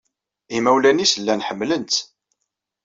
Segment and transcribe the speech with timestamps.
[0.55, 1.95] Imawlan-nnes llan ḥemmlen-tt.